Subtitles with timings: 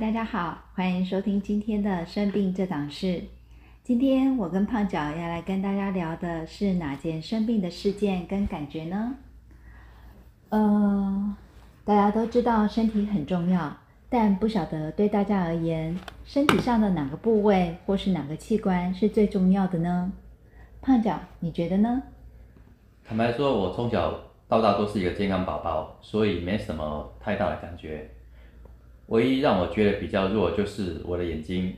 [0.00, 3.22] 大家好，欢迎收听今天的生病这档事。
[3.82, 9.16] 今天我跟胖脚要来跟大家聊的是哪件生病的事件跟感觉呢？
[10.48, 11.36] 呃，
[11.84, 13.76] 大家都知道身体很重要，
[14.08, 15.94] 但不晓得对大家而言，
[16.24, 20.10] 身体上的哪个部位或是哪个器官是最重要的呢？
[20.80, 22.02] 胖脚，你觉得呢？
[23.04, 28.10] 坦白说，我从小到大都是一个健康宝宝，所以没什么太大的感觉。
[29.10, 31.74] 唯一让我觉得比较弱就是我的眼睛，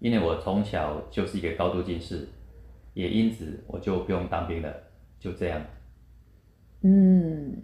[0.00, 2.28] 因为我从小就是一个高度近视，
[2.92, 4.70] 也因此我就不用当兵了，
[5.18, 5.62] 就这样。
[6.82, 7.56] 嗯，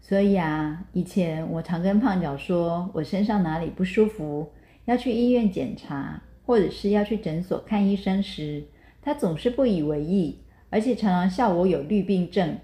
[0.00, 4.52] 所以啊，以前我常跟胖脚说我身上哪里不舒服，
[4.84, 8.62] 要去医院检查，或者是要去诊所看医生时，
[9.02, 10.38] 他总是不以为意，
[10.70, 12.56] 而且常常笑我有绿病症，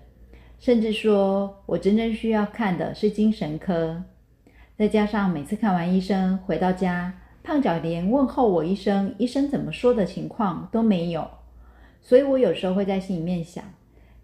[0.60, 4.04] 甚至说我真正需要看的是精神科。
[4.78, 7.12] 再加上每次看完医生回到家，
[7.42, 11.28] 胖脚连问候我一声“医生怎么说”的情况都没有，
[12.00, 13.64] 所以我有时候会在心里面想，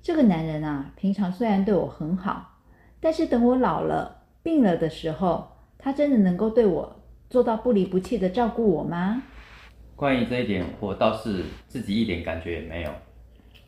[0.01, 2.61] 这个男人啊，平常虽然对我很好，
[3.01, 9.25] 但是等我老了、病了的时候，他真的能够对我做到不离不弃的照顾我吗？
[9.97, 12.93] 关于这一点，我倒是自己一点感觉也没有。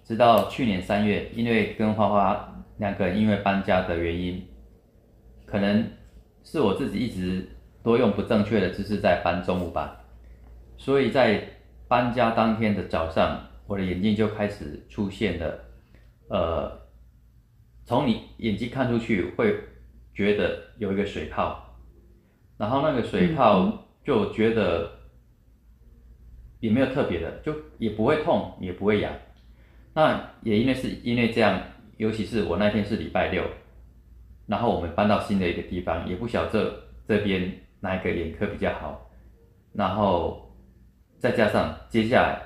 [0.05, 4.41] 直到去年三月，因为跟花花两个人因为搬家的原因，
[5.45, 5.85] 可能。
[6.47, 7.45] 是我自己一直
[7.83, 9.97] 都用不正确的姿势在搬重物板，
[10.77, 11.43] 所以在
[11.89, 15.59] 搬家当天的早上，我的眼睛就开始出现了，
[16.29, 16.81] 呃，
[17.85, 19.59] 从你眼睛看出去会
[20.15, 21.77] 觉得有一个水泡，
[22.57, 24.89] 然后那个水泡就觉得
[26.61, 29.13] 也没有特别的，就也不会痛，也不会痒。
[29.95, 31.61] 那也因为是因为这样，
[31.97, 33.43] 尤其是我那天是礼拜六。
[34.47, 39.11] 然后我们搬到新的一个地方，也不晓得这这边哪一个眼科比较好。
[39.73, 40.55] 然后
[41.19, 42.41] 再加上接下来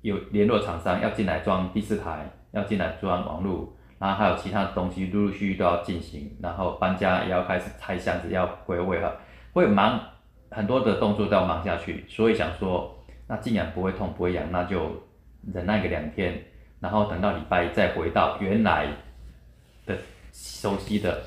[0.00, 6.34] 有联络厂商要进来装第四台，要进来装网络，然后还有其他的东西陆陆续续都要进行。
[6.40, 9.20] 然后搬家也要开始拆箱子，要归位了，
[9.52, 10.00] 会忙
[10.50, 12.04] 很多的动作都要忙下去。
[12.08, 12.98] 所以想说，
[13.28, 15.04] 那既然不会痛不会痒，那就
[15.52, 16.42] 忍耐个两天，
[16.80, 18.88] 然后等到礼拜一再回到原来。
[20.34, 21.22] 熟悉的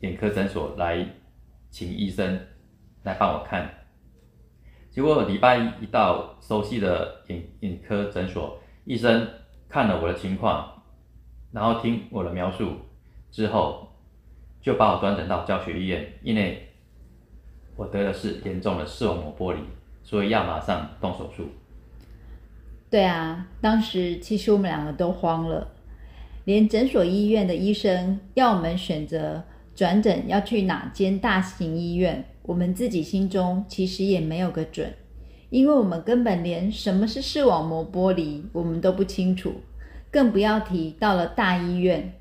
[0.00, 1.06] 眼科诊所来
[1.68, 2.40] 请医生
[3.02, 3.70] 来帮我看，
[4.90, 9.28] 结果礼拜一到熟悉的眼眼科诊所，医生
[9.68, 10.82] 看了我的情况，
[11.52, 12.72] 然后听我的描述
[13.30, 13.86] 之后，
[14.62, 16.72] 就把我转诊到教学医院，因为
[17.76, 19.60] 我得的是严重的视网膜剥离，
[20.02, 21.50] 所以要马上动手术。
[22.88, 25.74] 对啊，当时其实我们两个都慌了。
[26.48, 29.44] 连诊所医院的医生要我们选择
[29.74, 34.90] 转诊要去哪间大型医院，我们自己心中其实也没有个准，
[35.50, 39.56] 因为我们根本连什么是视网膜剥离我们都不清楚，
[40.10, 42.14] 更不要提到了大医院。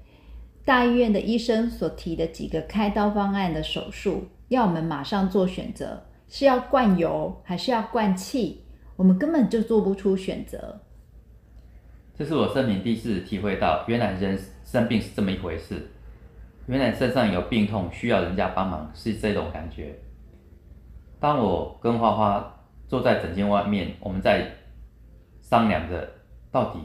[0.65, 8.63] 大医院的医生所提的几个开刀方案的手术，要我们马上做选择，是要灌油还是要灌气，
[8.97, 10.81] 我们根本就做不出选择。
[12.17, 14.35] 这是我生平第一次体会到，原来人
[14.65, 15.87] 生病是这么一回事。
[16.65, 19.95] 原来身上有病痛需要人家帮忙是这种感觉。
[21.19, 24.51] 当我跟花花坐在诊间外面，我们在
[25.41, 26.09] 商量着
[26.51, 26.79] 到底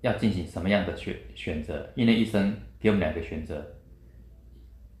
[0.00, 3.62] 要进行什么样的选选择，因为医生给我们两个选择，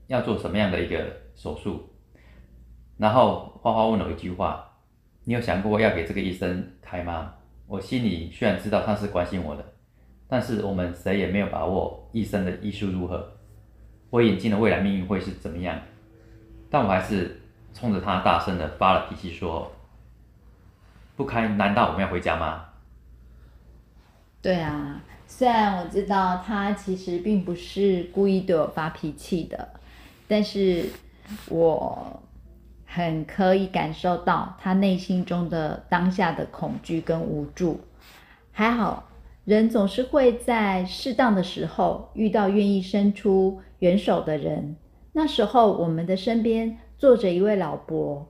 [0.08, 1.88] 要做什么样的一个手术。
[2.98, 4.70] 然后花花问了我一句话
[5.24, 7.36] ：“你有想过要给这个医生开吗？”
[7.70, 9.64] 我心里虽然知道他是关心我的，
[10.26, 13.32] 但是我们谁也没有把握一生的医术如何，
[14.10, 15.80] 我眼睛的未来命运会是怎么样。
[16.68, 17.40] 但我还是
[17.72, 19.70] 冲着他大声的发了脾气说
[21.16, 22.64] ：“不开，难道我们要回家吗？”
[24.42, 29.68] 对啊，虽然我知道他其实并不是故意对我发脾气的，
[30.26, 30.86] 但是
[31.48, 32.20] 我。
[32.92, 37.78] 很可以感受到他内心中的当下的恐惧跟无助。
[38.50, 39.08] 还好，
[39.44, 44.74] 人总是会在适当的时候遇到愿意伸出援手的人。
[45.12, 48.28] 那时候，我们的身边坐着一位老伯，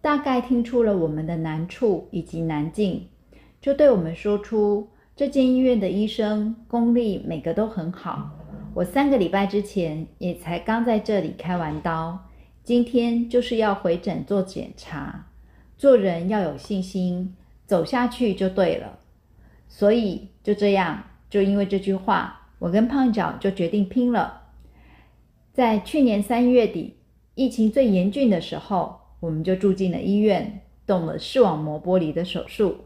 [0.00, 3.08] 大概听出了我们的难处以及难境，
[3.60, 8.30] 就对我们说出：这间医院的医生功力每个都很好，
[8.74, 12.18] 我三个礼拜之前也才刚在这里开完刀。
[12.64, 15.26] 今天就是要回诊做检查，
[15.76, 17.34] 做人要有信心，
[17.66, 19.00] 走下去就对了。
[19.68, 24.42] 所以就这样，就因为这句话，我跟胖脚就决定拼了。
[25.52, 26.98] 在去年三月底，
[27.34, 32.76] 疫情最严峻的时候，我们就住进了医院，动了视网膜剥离的手术。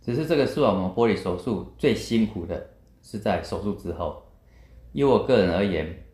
[0.00, 2.70] 只是这个视网膜剥离手术最辛苦的
[3.02, 4.22] 是在手术之后。
[4.92, 6.04] 以我个人而言，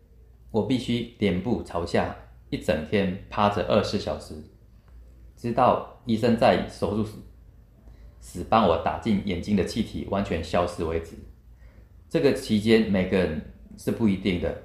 [0.51, 2.17] 我必须脸部朝下，
[2.53, 4.35] 一整天趴着二十小时，
[5.35, 7.09] 直到医生在手术
[8.21, 11.17] 时帮我打进眼睛的气体完全消失为止。
[12.11, 13.41] 这个期间每个人
[13.79, 14.63] 是不一定的，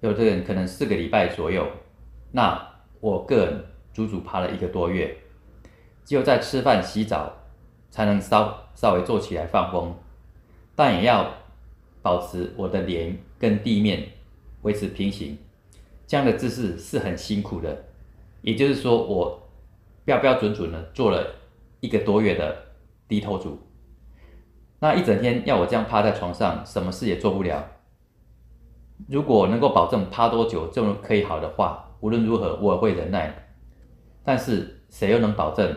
[0.00, 1.70] 有的人可能四个礼拜左右，
[2.32, 2.58] 那
[3.00, 5.14] 我个人足足趴了一个多月，
[6.06, 7.34] 只有在吃饭、洗澡。
[7.90, 9.96] 才能稍稍微坐起来放风，
[10.76, 11.32] 但也要
[12.02, 14.06] 保持我的脸跟地面
[14.60, 15.38] 维持平行，
[16.08, 17.84] 这样的姿势是很辛苦的。
[18.42, 19.48] 也就是说，我
[20.04, 21.24] 标标准准的做了
[21.78, 22.56] 一个多月的
[23.06, 23.60] 低头族。
[24.80, 27.64] 那一整天要我这样趴在床上，什么事也做不了。
[29.06, 33.50] 如果能够保证趴多久就可以好的话，无论如何我也会忍耐。
[34.24, 35.76] 但是谁又能保证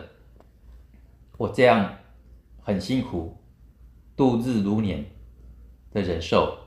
[1.36, 1.98] 我这样？
[2.64, 3.36] 很辛苦，
[4.14, 5.04] 度日如年
[5.90, 6.58] 的忍受，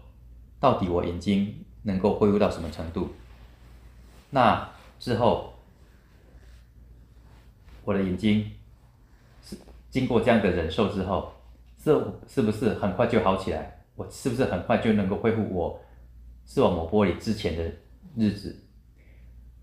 [0.59, 3.07] 到底我眼睛能够恢复到什么程度？
[4.35, 5.53] 那之后，
[7.85, 8.51] 我的眼睛
[9.41, 9.55] 是
[9.89, 11.31] 经过这样的忍受之后，
[11.81, 11.97] 是
[12.27, 13.85] 是不是很快就好起来？
[13.95, 15.79] 我是不是很快就能够恢复我
[16.45, 17.63] 视网膜剥离之前的
[18.17, 18.61] 日子？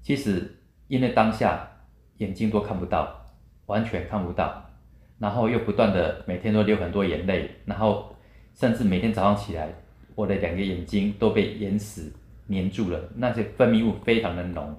[0.00, 0.56] 其实，
[0.88, 1.70] 因为当下
[2.16, 3.26] 眼睛都看不到，
[3.66, 4.70] 完全看不到。
[5.18, 8.16] 然后又不断的每天都流很多眼泪，然后
[8.54, 9.70] 甚至每天早上起来，
[10.14, 12.10] 我的两个眼睛都被眼屎
[12.52, 14.72] 黏住了，那些分泌物非常的浓。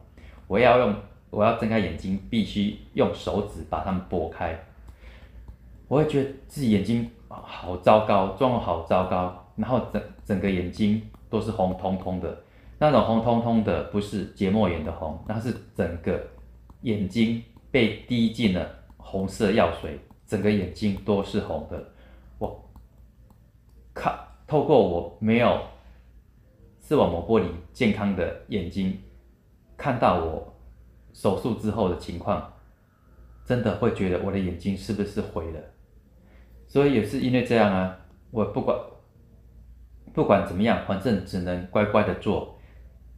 [0.47, 0.95] 我要用，
[1.29, 4.57] 我要睁开眼睛，必须用手指把它们拨开。
[5.89, 12.37] 我会觉得自己眼睛好糟糕，状况好糟糕，然后整整个眼睛都是红彤彤的，
[12.79, 16.21] 那种红彤彤的不是结膜炎的红，那是整个
[16.81, 19.99] 眼睛被滴进了红色药水。
[20.25, 21.83] 整个眼睛都是红的，
[22.39, 22.63] 我
[23.93, 24.17] 看
[24.47, 25.61] 透过我没有
[26.83, 29.00] 视网膜剥离健康的眼睛，
[29.77, 30.53] 看到我
[31.13, 32.53] 手术之后的情况，
[33.45, 35.59] 真的会觉得我的眼睛是不是毁了？
[36.68, 37.97] 所以也是因为这样啊，
[38.31, 38.77] 我不管
[40.13, 42.59] 不管怎么样，反正只能乖乖的做。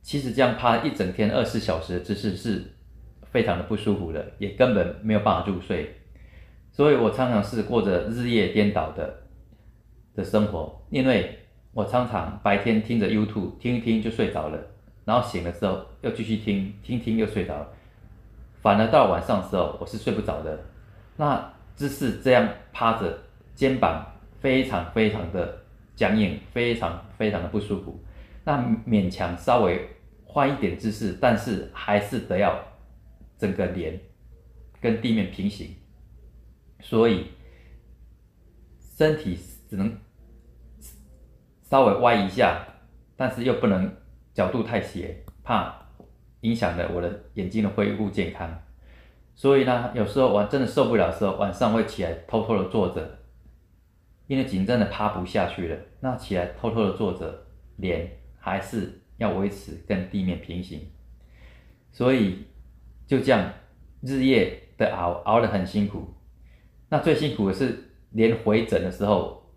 [0.02, 2.64] 其实这样趴一整天二十四小时的姿势是
[3.24, 5.96] 非常的不舒服的，也根本没有办法入睡。
[6.72, 9.24] 所以我常常是过着日夜颠倒的
[10.14, 11.45] 的生活，因为
[11.76, 14.58] 我常常白天听着 YouTube 听一听就睡着了，
[15.04, 17.68] 然后醒了之后又继续听，听听又睡着了，
[18.62, 20.58] 反而到晚上的时候我是睡不着的。
[21.18, 23.20] 那姿势这样趴着，
[23.54, 24.06] 肩膀
[24.40, 25.64] 非常非常的
[25.98, 28.02] 僵硬，非常非常的不舒服。
[28.46, 28.58] 那
[28.88, 29.86] 勉强稍微
[30.24, 32.58] 换一点姿势，但是还是得要
[33.38, 34.00] 整个脸
[34.80, 35.76] 跟地面平行。
[36.80, 37.26] 所以
[38.96, 39.38] 身体
[39.70, 39.94] 只能
[41.76, 42.66] 稍微歪一下，
[43.18, 43.94] 但是又不能
[44.34, 45.76] 角度太斜，怕
[46.40, 48.50] 影响了我的眼睛的恢复健康。
[49.36, 53.20] 所以呢，有时候我真的受不了的时候，晚上会起来偷偷的坐着，
[54.28, 55.78] 因为紧真的趴不下去了。
[56.00, 57.46] 那起来偷偷的坐着，
[57.76, 60.80] 脸还是要维持跟地面平行。
[61.92, 62.46] 所以
[63.06, 63.52] 就这样
[64.00, 66.08] 日夜的熬，熬得很辛苦。
[66.88, 69.52] 那最辛苦的是，连回诊的时候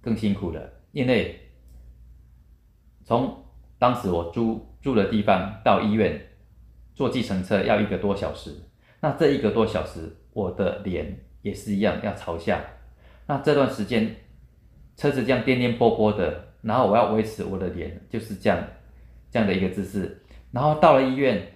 [0.00, 1.40] 更辛苦了，因为
[3.04, 3.44] 从
[3.78, 6.20] 当时我住住的地方到医院
[6.94, 8.50] 坐计程车要一个多小时，
[9.00, 12.64] 那这一个多小时我的脸也是一样要朝下，
[13.26, 14.16] 那这段时间
[14.96, 18.58] 车子这样颠颠簸簸的，然后我要维持我的脸就是这样
[19.30, 21.46] 这样的一个姿势，然后到了医院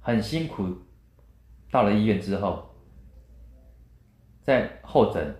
[0.00, 0.76] 很辛苦，
[1.70, 2.68] 到了医院之后。
[4.44, 5.36] 在候诊，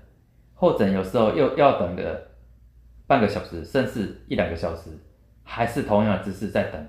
[0.54, 2.30] 候诊有时候又要等个
[3.04, 4.90] 半个小时，甚至一两个小时，
[5.44, 6.88] 还是同样的姿势在等。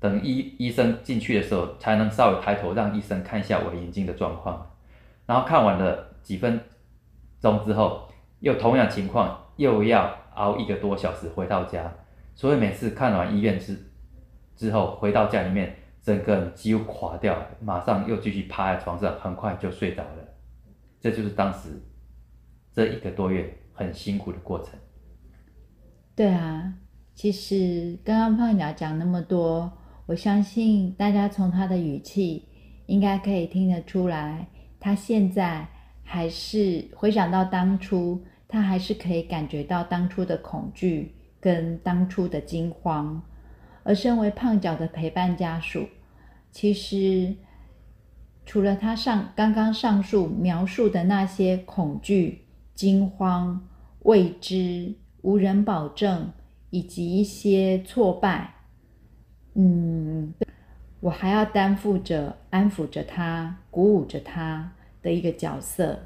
[0.00, 4.70] 等医医生进去的时候，才能稍微抬头让医生看一下我眼睛的状况。
[5.26, 6.60] 然后看完了几分
[7.40, 8.08] 钟之后，
[8.40, 11.92] 又同样情况，又要熬一个多小时回到家。
[12.34, 13.76] 所以每次看完医院之
[14.54, 20.28] 之后，回到家里面，整个人几乎垮掉，马上又继续趴在床上，很快就睡着了。
[21.00, 21.70] 这就是当时
[22.72, 24.78] 这一个多月很辛苦的过程。
[26.14, 26.72] 对啊，
[27.18, 29.72] 其实刚刚胖鸟讲那么多，
[30.06, 32.44] 我相信大家从他的语气
[32.86, 34.46] 应该可以听得出来，
[34.78, 35.66] 他现在
[36.04, 43.20] 还是回想到当初，他还是可以感觉到当初的恐惧跟当初的惊慌。
[43.82, 45.88] 而身为胖脚的陪伴家属，
[46.52, 47.34] 其实
[48.46, 52.44] 除了他上刚刚上述描述的那些恐惧、
[52.76, 53.68] 惊慌、
[54.04, 56.30] 未知、无人保证，
[56.70, 58.54] 以及一些挫败，
[59.54, 60.34] 嗯，
[61.00, 64.72] 我还要担负着安抚着他、鼓舞着他
[65.02, 66.00] 的一个角色。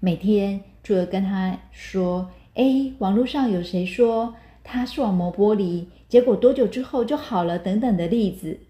[0.00, 8.60] 每天除了跟他说：“哎，网络上有谁说他视网膜剥离，结果多久之后就好了？”等等的例子。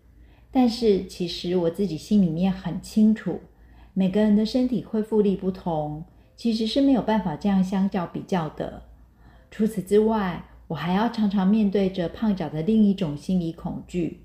[0.51, 3.41] 但是其实我自己心里面很清楚，
[3.93, 6.05] 每个人的身体恢复力不同，
[6.35, 8.83] 其实是没有办法这样相较比较的。
[9.51, 14.23] 除此之外，我还要常常面对着胖脚的另一种心理恐惧，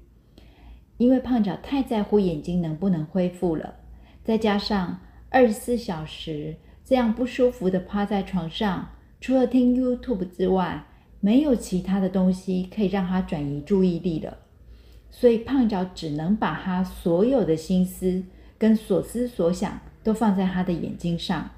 [0.98, 3.76] 因为胖脚太在乎眼睛能不能恢复了，
[4.24, 10.86] 再加上二十四小时这样不舒服的趴在床上，除了听 YouTube 之外，
[11.20, 14.40] 没有其他的东西可以让他转移注意力了，
[15.12, 18.24] 所以胖脚只能把他所有的心思
[18.58, 21.52] 跟所思所想都放在他的眼睛上。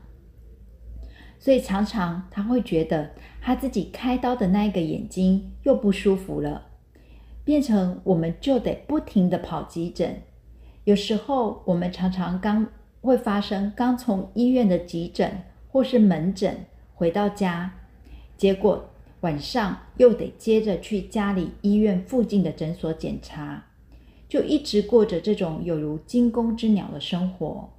[1.43, 6.67] 所以常常他会觉得他自己开刀的那一个眼睛又不舒服了，
[7.43, 10.21] 变成我们就得不停地跑急诊。
[10.85, 12.65] 有时候我们常常刚
[13.01, 17.73] 会发生刚从医院的急诊或是门诊回到家，
[18.37, 23.65] 结果晚上又得接着去家里医院附近的诊所检查，
[24.29, 27.69] 就一直过着这种有如惊弓之鸟的生活，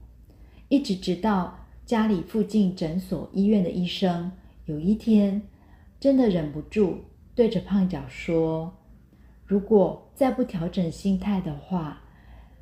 [0.68, 1.60] 一直直到。
[1.86, 4.32] 家里附近诊所、医院的医生
[4.64, 5.42] 有一天
[6.00, 8.74] 真的忍不住对着胖脚说
[9.44, 12.00] ：“如果再不调整心态的话，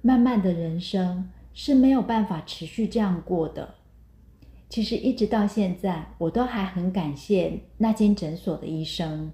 [0.00, 3.76] 慢慢的人生是没有办法持续这样过的。”
[4.68, 9.30] 其实一直到现在，我都还很感谢那间诊所的医生。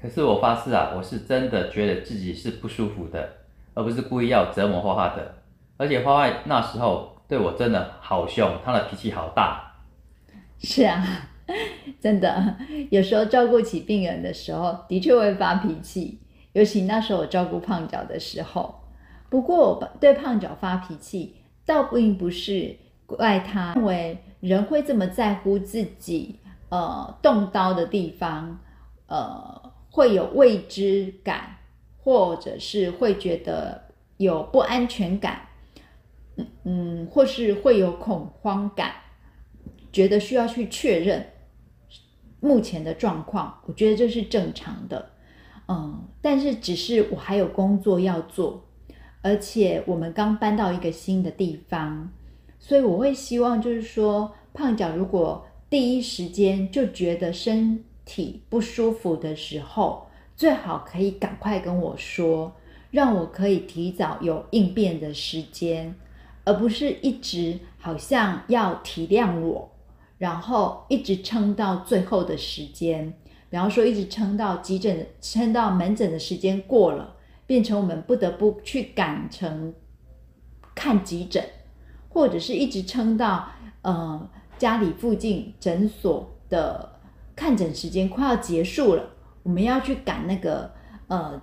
[0.00, 3.28] 可是我发誓啊，我是真的觉得自己是不舒服的，
[3.74, 5.34] 而不是故意要折磨花花的。
[5.76, 7.13] 而且花花那时候。
[7.26, 9.72] 对我真的好凶，他的脾气好大。
[10.58, 11.28] 是啊，
[12.00, 12.56] 真的，
[12.90, 16.18] 有时候照顾起病人的时候，的确会发脾气。
[16.52, 18.82] 尤其那时候我照顾胖脚的时候，
[19.28, 21.34] 不过我对胖脚发脾气，
[21.66, 22.76] 倒并不是
[23.06, 26.38] 怪他，因为人会这么在乎自己，
[26.68, 28.60] 呃，动刀的地方，
[29.06, 31.56] 呃，会有未知感，
[32.02, 33.82] 或者是会觉得
[34.18, 35.40] 有不安全感。
[36.64, 38.92] 嗯，或是会有恐慌感，
[39.92, 41.24] 觉得需要去确认
[42.40, 45.10] 目前的状况，我觉得这是正常的。
[45.68, 48.64] 嗯，但是只是我还有工作要做，
[49.22, 52.12] 而且我们刚搬到一个新的地方，
[52.58, 62.54] 所以我会希望就是说，胖脚如果第一时间就觉得身体不舒服的时候，最好可以赶快跟我说，
[62.90, 65.94] 让我可以提早有应变的时间。
[66.44, 69.70] 而不是一直好像要体谅我，
[70.18, 73.12] 然后一直撑到最后的时间，
[73.48, 79.74] 比方说一直撑到急诊、撑到门诊的时间过了，变成我们不得不去赶成
[80.74, 81.42] 看急诊，
[82.08, 83.48] 或者是一直撑到
[83.82, 87.00] 呃家里附近诊所的
[87.34, 89.10] 看诊时间快要结束了，
[89.42, 90.70] 我们要去赶那个
[91.08, 91.40] 呃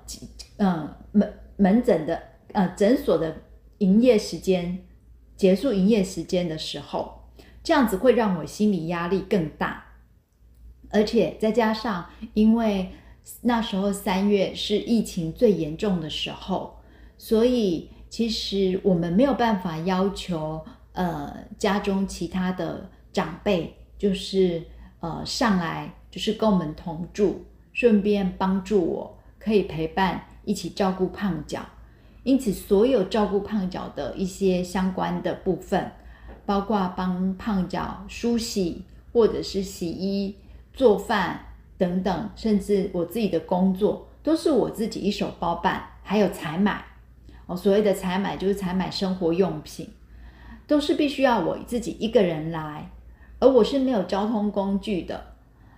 [0.58, 2.22] 呃门门诊的
[2.53, 3.36] 呃诊所的
[3.79, 4.86] 营业时间。
[5.42, 7.24] 结束营业时间的时候，
[7.64, 9.84] 这样子会让我心理压力更大，
[10.92, 12.92] 而且再加上，因为
[13.42, 16.78] 那时候三月是疫情最严重的时候，
[17.18, 24.64] 所以其实我们没有办法要求呃家中其他的长辈就是
[25.00, 27.44] 呃上来就是跟我们同住，
[27.74, 31.66] 顺便帮助我可以陪伴一起照顾胖脚。
[32.24, 35.92] 因此，所有照顾胖脚的一些相关的部分，
[36.46, 40.36] 包括帮胖脚梳洗，或者是洗衣、
[40.74, 41.40] 做饭
[41.78, 45.84] 等等，甚至我自己的工作，都是我自己一手包办。
[46.04, 46.84] 还有采买，
[47.46, 49.88] 哦，所谓的采买就是采买生活用品，
[50.68, 52.92] 都是必须要我自己一个人来，
[53.40, 55.24] 而我是没有交通工具的。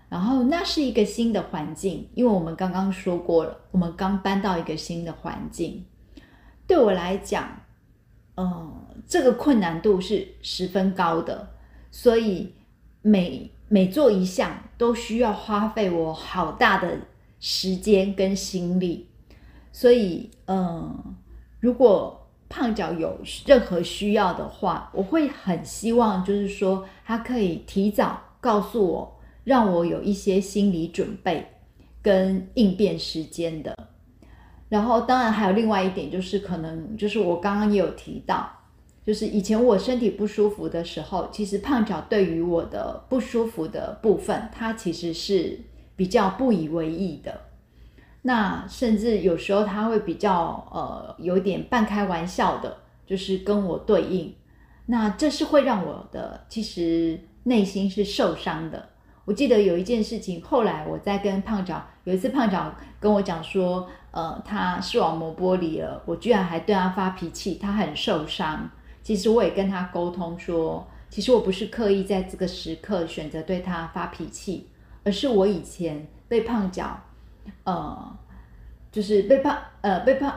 [0.10, 5.86] 然后，那是一个新的环境，因为我们刚刚说过了，我们刚搬到一个新的环境。
[6.74, 7.48] 对我来讲，
[8.36, 8.74] 嗯，
[9.06, 11.48] 这个困难度是十分高的，
[11.92, 12.52] 所以
[13.04, 16.98] 每每做一项都需要花费我好大的
[17.40, 19.08] 时间跟心力，
[19.72, 21.16] 所以，嗯，
[21.60, 31.48] 如果胖脚有任何需要的话，我会很希望就是说他可以提早告诉我，让我有一些心理准备
[32.02, 33.93] 跟应变时间的。
[34.74, 38.50] 然后当然还有另外一点，就是可能就是我刚刚也有提到，
[39.06, 45.60] 就是以前我身体不舒服的时候，其实胖脚对于我的不舒服的部分，它其实是
[45.96, 47.42] 比较不以为意的。
[48.24, 54.34] 那甚至有时候他会比较呃有点半开玩笑的，就是跟我对应。
[54.88, 58.90] 那这是会让我的其实内心是受伤的。
[59.26, 68.70] 我记得有一件事情，后来我在跟胖脚，有一次胖脚跟我讲说，呃，他视网膜剥离了，我居然还对他发脾气，他很受伤。
[69.02, 74.70] 其实我也跟他沟通说，其实我不是刻意在这个时刻选择对他发脾气，
[75.04, 76.98] 而是我以前被胖脚，
[77.66, 78.18] 呃，
[78.92, 80.34] 就是被胖，呃，被胖，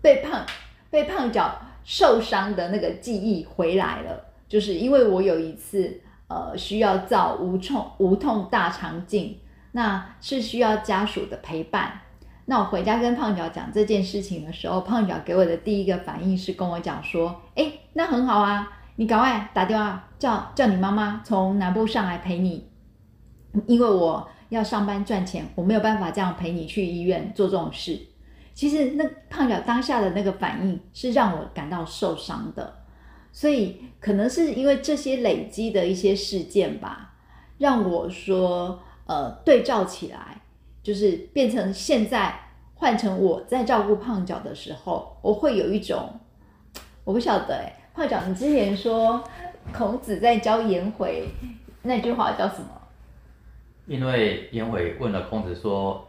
[0.00, 0.46] 被胖，
[0.90, 6.00] 被胖脚受伤的那个记忆回来了，就是因为我有一次。
[6.26, 9.38] 呃，需要照无痛无痛大肠镜，
[9.72, 12.00] 那是需要家属的陪伴。
[12.46, 22.68] 那我回家跟胖脚讲这件事情的时候，胖脚给我的第一个反应是跟我讲说：“哎，那很好啊，你赶快打电话叫叫你妈妈从南部上来陪你，
[23.66, 27.98] 因为我要上班赚钱，我没有办法这样陪你去医院做这种事。”
[28.54, 32.84] 其实那胖脚当下的那个反应是让我感到受伤的。
[33.32, 37.14] 所以可能是因为这些累积的一些事件吧，
[37.58, 40.40] 让我说，呃，对照起来，
[40.84, 42.38] 就是变成现在
[42.74, 46.20] 换成我在照顾胖脚的时候，我会有一种，
[47.02, 49.24] 我不晓得哎，胖脚，你之前说
[49.72, 51.26] 孔子在教颜回
[51.82, 52.68] 那句话叫什么？
[53.86, 56.06] 因为颜回问了孔子说：“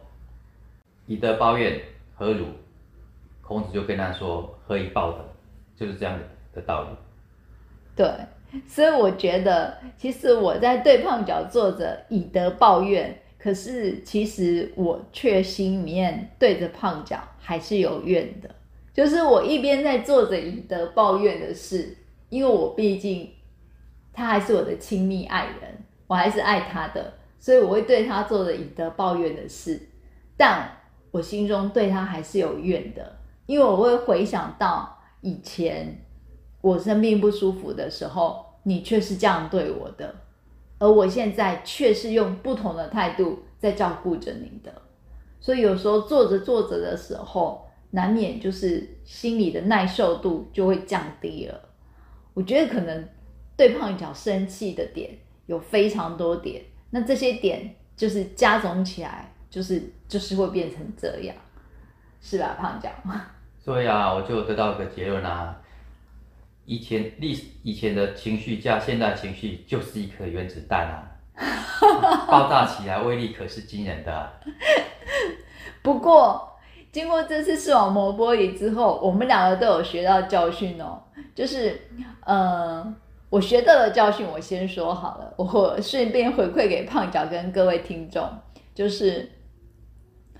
[1.06, 1.80] 以德报怨，
[2.14, 2.46] 何如？”
[3.42, 5.24] 孔子就跟他说：“何以报德？”
[5.76, 6.18] 就是这样
[6.54, 6.88] 的道理。
[7.94, 8.10] 对，
[8.66, 18.50] 所以我觉得，其实我在对胖脚做着以德报怨，可是其实我却心里面对着胖脚还是有怨的。
[18.92, 21.96] 就是我一边在做着以德报怨的事，
[22.28, 23.30] 因为我毕竟
[24.12, 29.80] 他还是我的亲密爱人，我还是爱他的，所以我会对他做着以德报怨的事，
[30.36, 30.68] 但
[31.12, 33.16] 我心中对他还是有怨的，
[33.46, 36.02] 因为我会回想到以前。
[36.62, 40.12] 我生病不舒服的时候，你却是这样对我的，
[40.78, 44.72] 而我现在却是用不同的态度在照顾着你的，
[45.40, 51.60] 所以有时候做着做着的时候，难免就是心里的耐受度就会降低了。
[52.34, 53.08] 我觉得可能
[53.56, 55.10] 对胖脚生气的点
[55.46, 61.34] 有非常多点，那这些点就是加总起来，就是就是会变成这样，
[62.20, 62.90] 是吧，胖脚？
[63.58, 65.58] 所以啊，我就得到个结论啊。
[66.66, 71.16] 以前历以前的情绪加现在情绪就是一颗原子弹啊，
[72.28, 74.32] 爆炸起来威力可是惊人的啊。
[75.80, 76.58] 不过
[76.90, 81.00] 经过这次视网膜剥离之后，我们两个都有学到教训哦。
[81.34, 81.80] 就是，
[82.24, 82.94] 呃，
[83.30, 88.28] 我学到的教训我先说好了， 我顺便回馈给胖脚跟各位听众，
[88.74, 89.30] 就是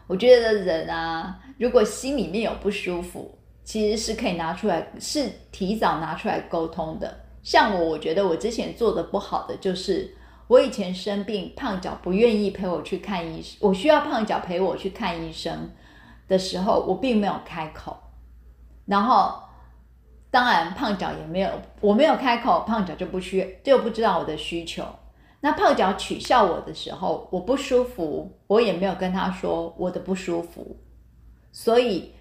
[0.09, 3.36] 我觉得人啊，如果心里面有不舒服。
[3.67, 7.13] 其实是可以拿出来，是提早拿出来沟通的。
[7.43, 15.73] 像我，我觉得我之前做的不好的就是，我以前生病，胖脚不愿意陪我去看医生，我需要胖脚陪我去看医生
[16.29, 17.97] 的时候，我并没有开口。
[18.85, 19.35] 然后，
[20.31, 21.51] 当然胖脚也没有，
[21.81, 24.85] 我没有开口，胖脚就不需就不知道我的需求。
[25.41, 30.77] 那胖脚取笑我的时候，我不舒服，我也没有跟他说我的不舒服，
[31.51, 32.13] 所以。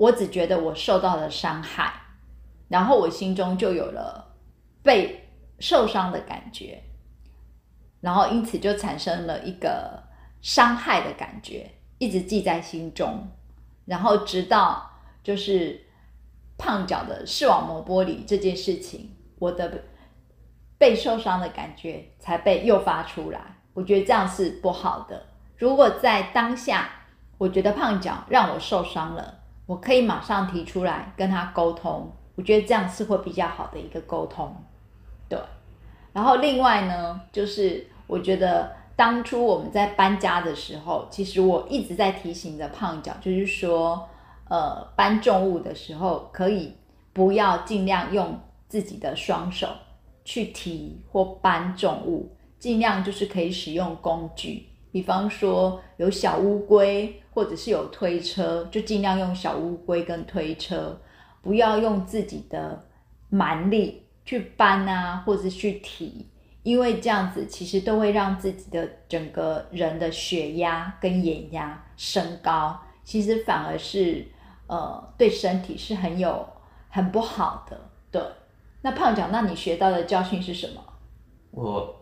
[0.00, 1.92] 我只觉得我受到了伤害，
[2.68, 4.34] 然后我心中就有了
[4.82, 6.82] 被受伤的感觉，
[8.00, 10.02] 然后因此就产生了一个
[10.40, 13.28] 伤害的感觉，一直记在心中，
[13.84, 14.90] 然后直到
[15.22, 15.78] 就是
[16.56, 19.84] 胖脚的视网膜剥离这件事情，我的
[20.78, 23.38] 被受伤的感觉才被诱发出来。
[23.74, 25.26] 我觉得这样是不好的。
[25.58, 26.88] 如果在当下，
[27.36, 29.39] 我觉得胖脚让我受伤了。
[29.70, 34.52] 我可以马上提出来跟他沟通，我觉得这样是会比较好的一个沟通，
[35.28, 35.38] 对。
[36.12, 44.08] 然后另外呢，就是我觉得当初我们在搬家的时候，其实我一直在提醒着胖脚，就是说，
[44.48, 46.74] 呃，搬重物的时候可以
[47.12, 49.68] 不要尽量用自己的双手
[50.24, 54.66] 去提或搬重物，尽量就是可以使用工具。
[54.92, 61.00] 比方说有小乌龟，或者是有推车，就尽量用小乌龟跟推车，
[61.42, 62.84] 不要用自己的
[63.28, 66.26] 蛮力去搬啊，或者去提，
[66.62, 74.26] 因为这样子其实都会让自己的整个人的血压跟眼压升高，其实反而是
[74.66, 76.46] 呃对身体是很有
[76.88, 77.80] 很不好的。
[78.10, 78.20] 对，
[78.82, 80.82] 那胖脚，那你学到的教训是什么？
[81.52, 81.99] 我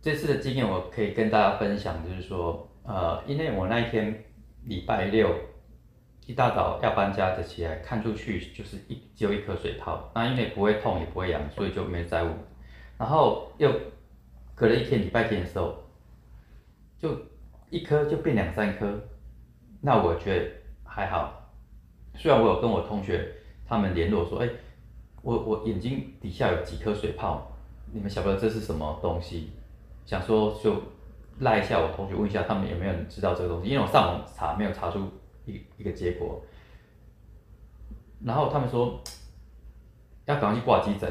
[0.00, 4.24] 这次的经验，我可以跟大家分享，就是说，呃，因为我那一天
[4.64, 5.34] 礼拜六
[6.26, 12.30] 一大早要搬家的起来，看出去就是一只有一颗水泡，那因为不会痛也不会痒，所以就没在乎。
[12.98, 13.70] 然后又
[14.54, 15.74] 隔了一天礼拜天的时候，
[16.98, 17.10] 就
[17.70, 18.98] 一颗就变两三颗，
[19.80, 20.50] 那我觉得
[20.84, 21.50] 还好。
[22.14, 23.28] 虽然我有跟我同学
[23.66, 24.48] 他们联络说，哎，
[25.22, 27.50] 我我眼睛底下有几颗水泡。
[27.92, 29.50] 你们晓不晓得这是什么东西？
[30.06, 30.80] 想说就
[31.40, 35.00] 赖一下我同学，问一下他们有没有人知道这个东西，因为我上网查没有查出
[35.44, 36.40] 一一个结果。
[38.24, 38.98] 然后他们说
[40.24, 41.10] 要赶快去挂急诊。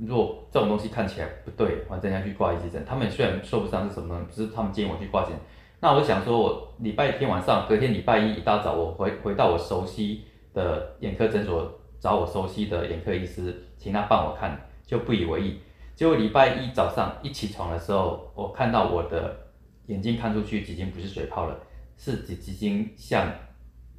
[0.00, 2.84] 如果这种东西看起来不对，反正要去挂急诊。
[2.84, 5.38] 他们虽然说不上是什么，只是他们建议我去挂急诊。
[5.78, 11.70] 那我想说，我礼拜天晚上，隔天礼拜一一大早，我回回到我熟悉的眼科诊所，
[12.00, 14.58] 找我熟悉的眼科医师，请他帮我看。
[14.86, 15.60] 就不以为意，
[15.94, 19.36] 结果礼拜一早上一起床的时候，我看到我的
[19.86, 21.56] 眼睛看出去已经不是水泡了，
[21.96, 23.32] 是已已经像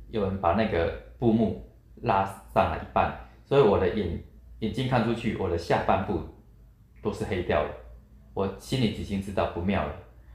[0.10, 1.66] 有人把那个布幕
[2.02, 4.22] 拉上了一半，所以我的眼
[4.60, 6.22] 眼睛看出去，我的下半部
[7.02, 7.70] 都是黑掉了，
[8.34, 9.94] 我心里已经知道不妙了。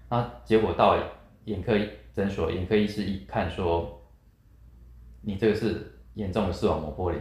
[0.08, 0.96] 那结果到
[1.44, 1.78] 眼科
[2.14, 4.02] 诊所，眼科医师一看说，
[5.20, 7.18] 你这个是严重的视网膜剥离。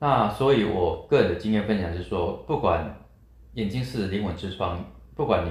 [0.00, 3.04] 那所以，我个人的经验分享是说，不管
[3.54, 4.84] 眼睛是灵魂之窗，
[5.16, 5.50] 不管你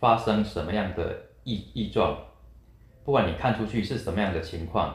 [0.00, 2.18] 发生什么样的异异状，
[3.04, 4.92] 不管你看出去是什么样的情况，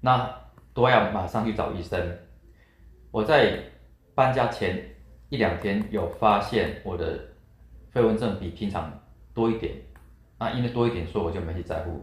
[0.00, 0.32] 那
[0.72, 2.00] 都要马上去找医生。
[3.10, 3.64] 我在
[4.14, 4.80] 搬家前
[5.28, 7.18] 一两天有发现我的
[7.90, 8.92] 飞蚊症比平常
[9.34, 9.74] 多一点，
[10.38, 12.00] 那因为多一点，所以我就没去在乎。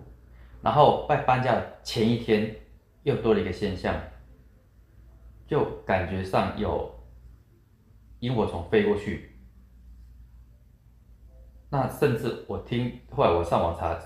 [0.62, 2.54] 然后在搬家前一天
[3.04, 3.96] 又多了一个现象。
[5.48, 6.94] 就感觉上有
[8.20, 9.38] 萤火虫飞过去，
[11.70, 14.00] 那甚至我听后来我上网查，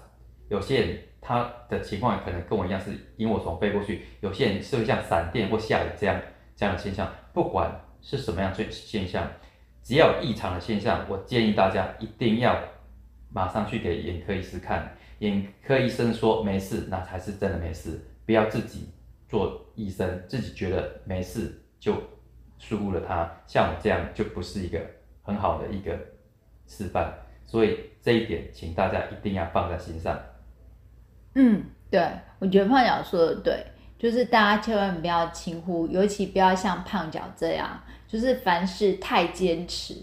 [0.49, 6.19] 有些人他的情况可能跟我一样是萤火虫飞过去，有些人是会像闪电或下雨这样
[6.55, 7.09] 这样的现象。
[7.31, 9.31] 不管是什么样的现象，
[9.81, 12.59] 只要有异常的现象，我建议大家一定要
[13.31, 14.95] 马上去给眼科医师看。
[15.19, 18.89] 眼科医生说没事，那才是真的没事，不要自己。
[19.29, 21.93] 做医生自己觉得没事就
[22.57, 24.81] 疏忽了他，像我这样就不是一个
[25.21, 25.95] 很好的一个
[26.67, 27.13] 示范，
[27.45, 30.19] 所以这一点请大家一定要放在心上。
[31.35, 33.63] 嗯，对，我觉得胖脚说的对，
[33.99, 39.93] 就是大家千万不要轻忽，尤其不要像胖脚这样，就是凡事太坚持，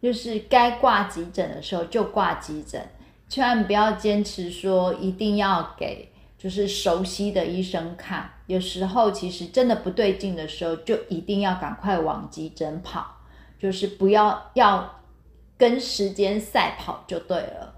[0.00, 2.80] 就是该挂急诊的时候就挂急诊，
[3.28, 6.08] 千万不要坚持说一定要给。
[6.38, 13.06] 就是熟悉的医生看，有时候其实真的不对劲的时候，就一定要赶快往急诊跑，
[13.58, 15.00] 就是不要要
[15.56, 17.74] 跟时间赛跑就对了。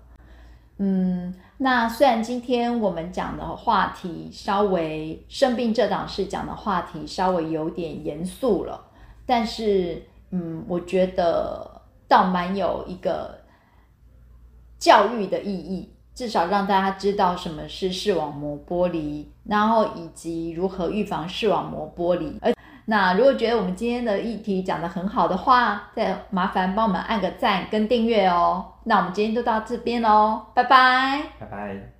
[0.78, 8.84] 嗯，那虽然今天我们讲的话题稍微生病这档事讲的话题稍微有点严肃了，
[9.24, 13.40] 但是嗯，我觉得倒蛮有一个
[14.78, 15.90] 教育的意义。
[16.18, 22.36] 至少让大家知道什么是视网膜剥离，然后以及如何预防视网膜剥离。
[22.42, 22.52] 而
[22.86, 28.66] 那如果觉得我们今天的议题讲得很好的话，再麻烦帮我们按个赞跟订阅哦。
[28.82, 31.97] 那我们今天就到这边喽，拜拜，拜拜。